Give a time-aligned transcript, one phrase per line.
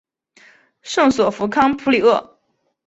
[0.81, 2.39] 圣索弗康普里厄。